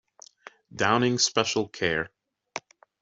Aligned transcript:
Downing's 0.75 1.21
special 1.23 1.67
care. 1.67 2.09